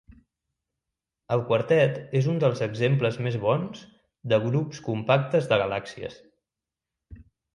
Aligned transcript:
El 1.35 1.41
quartet 1.49 1.99
és 2.19 2.29
un 2.31 2.39
dels 2.43 2.63
exemples 2.67 3.19
més 3.27 3.37
bons 3.45 3.83
de 4.33 4.41
grups 4.47 4.81
compactes 4.89 5.51
de 5.53 5.63
galàxies. 5.65 6.17